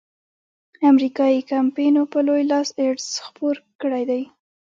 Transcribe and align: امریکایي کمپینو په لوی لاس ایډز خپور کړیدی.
امریکایي 0.89 1.41
کمپینو 1.51 2.01
په 2.11 2.19
لوی 2.27 2.43
لاس 2.51 2.69
ایډز 2.79 3.07
خپور 3.25 3.55
کړیدی. 3.81 4.23